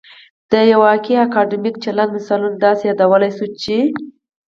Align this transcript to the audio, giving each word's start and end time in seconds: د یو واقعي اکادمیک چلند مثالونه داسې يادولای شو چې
د 0.51 0.53
یو 0.71 0.79
واقعي 0.87 1.15
اکادمیک 1.27 1.75
چلند 1.83 2.09
مثالونه 2.17 2.55
داسې 2.65 2.83
يادولای 2.89 3.31
شو 3.37 3.45
چې 3.61 3.77